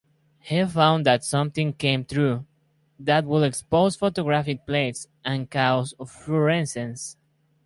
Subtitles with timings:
[0.39, 2.47] He found that something came through,
[2.99, 7.17] that would expose photographic plates and cause fluorescence.